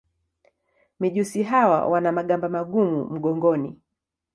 [0.99, 3.79] Mijusi hawa wana magamba magumu mgongoni.